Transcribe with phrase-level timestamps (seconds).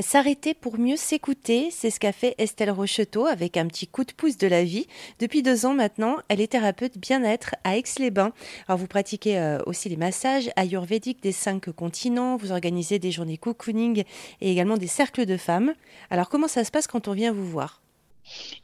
[0.00, 4.12] S'arrêter pour mieux s'écouter, c'est ce qu'a fait Estelle Rocheteau avec un petit coup de
[4.12, 4.88] pouce de la vie.
[5.20, 8.32] Depuis deux ans maintenant, elle est thérapeute bien-être à Aix-les-Bains.
[8.66, 13.38] Alors vous pratiquez euh, aussi les massages ayurvédiques des cinq continents, vous organisez des journées
[13.38, 14.02] cocooning
[14.40, 15.74] et également des cercles de femmes.
[16.10, 17.80] Alors comment ça se passe quand on vient vous voir?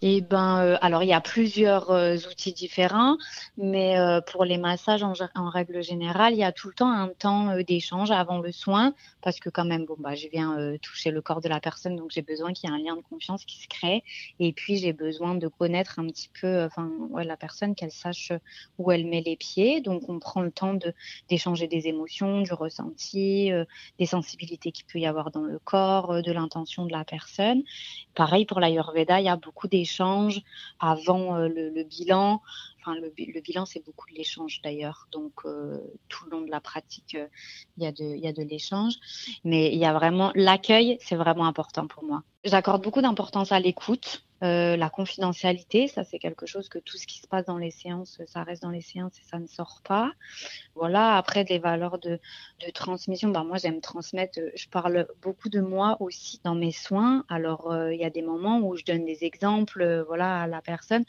[0.03, 3.17] Eh ben, euh, alors il y a plusieurs euh, outils différents,
[3.57, 7.09] mais euh, pour les massages en, règle générale, il y a tout le temps un
[7.09, 11.21] temps d'échange avant le soin, parce que quand même, bon bah, je viens toucher le
[11.21, 13.61] corps de la personne, donc j'ai besoin qu'il y ait un lien de confiance qui
[13.61, 14.03] se crée,
[14.39, 18.33] et puis j'ai besoin de connaître un petit peu, enfin, ouais, la personne, qu'elle sache
[18.79, 20.95] où elle met les pieds, donc on prend le temps de
[21.29, 23.51] d'échanger des émotions, du ressenti,
[23.99, 27.63] des sensibilités qu'il peut y avoir dans le corps, de l'intention de la personne.
[28.15, 30.43] Pareil pour l'Ayurveda, il y a beaucoup d'échanges
[30.79, 32.43] avant euh, le, bilan.
[32.81, 35.09] Enfin, le, bilan, c'est beaucoup de l'échange d'ailleurs.
[35.13, 37.27] Donc, euh, tout le long de la pratique, euh,
[37.77, 38.95] il y a de, de l'échange.
[39.45, 42.23] Mais il y a vraiment l'accueil, c'est vraiment important pour moi.
[42.45, 44.25] J'accorde beaucoup d'importance à l'écoute.
[44.43, 47.71] Euh, la confidentialité, ça c'est quelque chose que tout ce qui se passe dans les
[47.71, 50.13] séances, ça reste dans les séances et ça ne sort pas.
[50.75, 52.19] Voilà, après des valeurs de,
[52.65, 57.25] de transmission, ben moi j'aime transmettre, je parle beaucoup de moi aussi dans mes soins.
[57.29, 61.05] Alors il y a des moments où je donne des exemples voilà, à la personne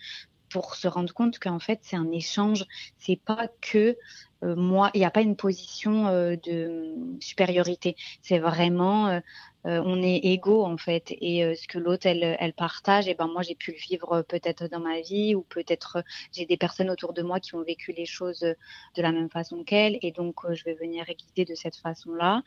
[0.49, 2.65] pour se rendre compte qu'en fait c'est un échange,
[2.97, 3.97] c'est pas que
[4.43, 7.95] euh, moi, il n'y a pas une position euh, de supériorité.
[8.21, 9.21] C'est vraiment,
[9.65, 11.11] euh, on est égaux en fait.
[11.21, 14.67] Et ce que l'autre elle, elle partage, et ben moi j'ai pu le vivre peut-être
[14.67, 18.05] dans ma vie ou peut-être j'ai des personnes autour de moi qui ont vécu les
[18.05, 18.55] choses de
[19.01, 22.43] la même façon qu'elle, et donc je vais venir guider de cette façon-là.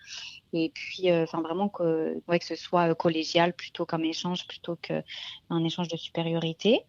[0.53, 5.65] Et puis, enfin vraiment que, ouais, que ce soit collégial plutôt comme échange plutôt qu'un
[5.65, 6.83] échange de supériorité.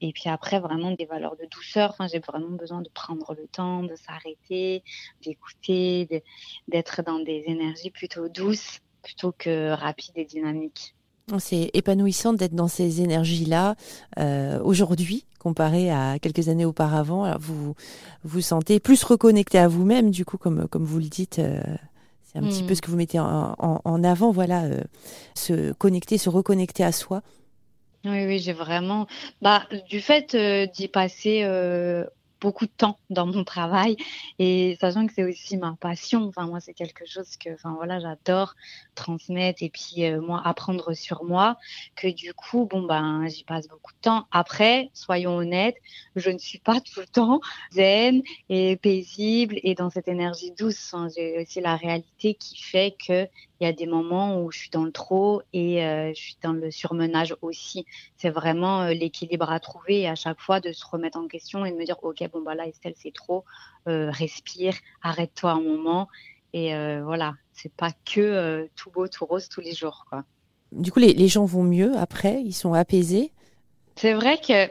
[0.00, 1.90] Et puis après vraiment des valeurs de douceur.
[1.90, 4.30] Enfin, j'ai vraiment besoin de prendre le temps, de s'arrêter
[5.22, 6.22] d'écouter,
[6.68, 10.94] d'être dans des énergies plutôt douces plutôt que rapides et dynamiques.
[11.38, 13.76] C'est épanouissant d'être dans ces énergies-là
[14.18, 17.34] euh, aujourd'hui comparé à quelques années auparavant.
[17.38, 17.74] vous
[18.24, 21.38] vous sentez plus reconnecté à vous-même, du coup, comme, comme vous le dites.
[21.38, 21.62] Euh,
[22.24, 22.76] c'est un petit peu hmm.
[22.76, 24.82] ce que vous mettez en, avant, voilà, euh,
[25.34, 27.22] se connecter, se reconnecter à soi.
[28.04, 29.06] Oui, oui, j'ai vraiment,
[29.42, 30.36] bah, du fait
[30.74, 31.42] d'y passer
[32.40, 33.96] beaucoup de temps dans mon travail
[34.38, 36.24] et sachant que c'est aussi ma passion.
[36.24, 38.54] Enfin, moi, c'est quelque chose que, enfin, voilà, j'adore
[38.94, 41.56] transmettre et puis euh, moi apprendre sur moi.
[41.96, 44.26] Que du coup, bon ben, j'y passe beaucoup de temps.
[44.30, 45.76] Après, soyons honnêtes,
[46.16, 47.40] je ne suis pas tout le temps
[47.72, 50.94] zen et paisible et dans cette énergie douce.
[51.14, 53.28] J'ai aussi la réalité qui fait que
[53.60, 56.36] il y a des moments où je suis dans le trop et euh, je suis
[56.42, 57.84] dans le surmenage aussi.
[58.16, 61.66] C'est vraiment euh, l'équilibre à trouver et à chaque fois de se remettre en question
[61.66, 63.44] et de me dire ok bon bah là Estelle c'est trop,
[63.88, 66.08] euh, respire, arrête-toi un moment
[66.52, 70.24] et voilà c'est pas que tout beau tout rose tous les jours quoi.
[70.72, 73.32] Du coup les, les gens vont mieux après, ils sont apaisés?
[73.96, 74.70] C'est vrai que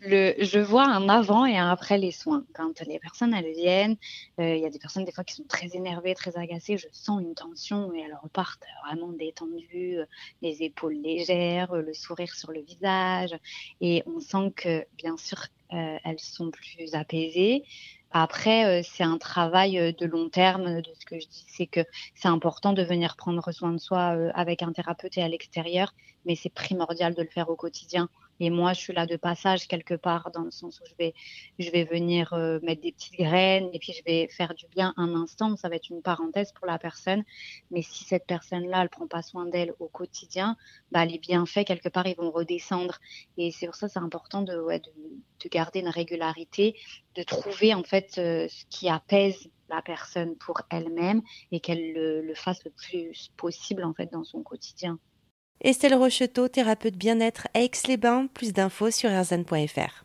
[0.00, 2.44] le, je vois un avant et un après les soins.
[2.54, 3.96] Quand les personnes elles viennent,
[4.40, 6.78] euh, il y a des personnes des fois qui sont très énervées, très agacées.
[6.78, 9.98] Je sens une tension et elles repartent vraiment détendues,
[10.40, 13.36] les épaules légères, le sourire sur le visage.
[13.82, 17.64] Et on sent que bien sûr euh, elles sont plus apaisées.
[18.10, 20.82] Après, euh, c'est un travail de long terme.
[20.82, 21.80] De ce que je dis, c'est que
[22.14, 25.94] c'est important de venir prendre soin de soi avec un thérapeute et à l'extérieur,
[26.26, 28.08] mais c'est primordial de le faire au quotidien.
[28.44, 31.14] Et moi, je suis là de passage quelque part, dans le sens où je vais,
[31.60, 34.92] je vais venir euh, mettre des petites graines et puis je vais faire du bien
[34.96, 35.54] un instant.
[35.56, 37.22] Ça va être une parenthèse pour la personne.
[37.70, 40.56] Mais si cette personne-là, elle prend pas soin d'elle au quotidien,
[40.90, 42.98] bah, les bienfaits, quelque part, ils vont redescendre.
[43.38, 44.90] Et c'est pour ça c'est important de, ouais, de,
[45.44, 46.74] de, garder une régularité,
[47.14, 52.22] de trouver en fait euh, ce qui apaise la personne pour elle-même et qu'elle le,
[52.22, 54.98] le fasse le plus possible en fait dans son quotidien.
[55.60, 58.26] Estelle Rocheteau, thérapeute bien-être à Aix-les-Bains.
[58.34, 60.04] Plus d'infos sur erzan.fr.